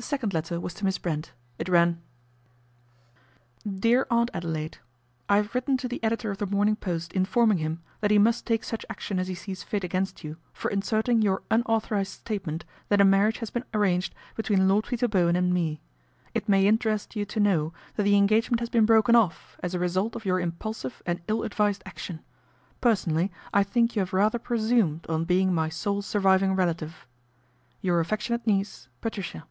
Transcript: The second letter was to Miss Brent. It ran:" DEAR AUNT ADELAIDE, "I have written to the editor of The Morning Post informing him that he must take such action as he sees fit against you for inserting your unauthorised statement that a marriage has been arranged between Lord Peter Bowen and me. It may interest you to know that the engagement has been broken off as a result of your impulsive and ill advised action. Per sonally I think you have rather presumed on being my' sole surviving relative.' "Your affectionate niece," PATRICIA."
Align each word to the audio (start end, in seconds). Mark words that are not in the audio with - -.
The 0.00 0.04
second 0.04 0.32
letter 0.32 0.60
was 0.60 0.74
to 0.74 0.84
Miss 0.84 0.96
Brent. 0.96 1.32
It 1.58 1.68
ran:" 1.68 2.00
DEAR 3.80 4.06
AUNT 4.12 4.30
ADELAIDE, 4.32 4.78
"I 5.28 5.38
have 5.38 5.56
written 5.56 5.76
to 5.76 5.88
the 5.88 6.02
editor 6.04 6.30
of 6.30 6.38
The 6.38 6.46
Morning 6.46 6.76
Post 6.76 7.12
informing 7.14 7.58
him 7.58 7.82
that 8.00 8.12
he 8.12 8.16
must 8.18 8.46
take 8.46 8.62
such 8.62 8.86
action 8.88 9.18
as 9.18 9.26
he 9.26 9.34
sees 9.34 9.64
fit 9.64 9.82
against 9.82 10.22
you 10.22 10.36
for 10.52 10.70
inserting 10.70 11.20
your 11.20 11.42
unauthorised 11.50 12.12
statement 12.12 12.64
that 12.90 13.00
a 13.00 13.04
marriage 13.04 13.38
has 13.38 13.50
been 13.50 13.64
arranged 13.74 14.14
between 14.36 14.68
Lord 14.68 14.84
Peter 14.86 15.08
Bowen 15.08 15.34
and 15.34 15.52
me. 15.52 15.80
It 16.32 16.48
may 16.48 16.64
interest 16.68 17.16
you 17.16 17.24
to 17.24 17.40
know 17.40 17.72
that 17.96 18.04
the 18.04 18.16
engagement 18.16 18.60
has 18.60 18.70
been 18.70 18.86
broken 18.86 19.16
off 19.16 19.56
as 19.64 19.74
a 19.74 19.80
result 19.80 20.14
of 20.14 20.24
your 20.24 20.38
impulsive 20.38 21.02
and 21.06 21.20
ill 21.26 21.42
advised 21.42 21.82
action. 21.84 22.20
Per 22.80 22.92
sonally 22.92 23.30
I 23.52 23.64
think 23.64 23.96
you 23.96 24.00
have 24.00 24.12
rather 24.12 24.38
presumed 24.38 25.06
on 25.08 25.24
being 25.24 25.52
my' 25.52 25.68
sole 25.78 26.02
surviving 26.02 26.54
relative.' 26.54 27.04
"Your 27.80 27.98
affectionate 27.98 28.46
niece," 28.46 28.86
PATRICIA." 29.00 29.44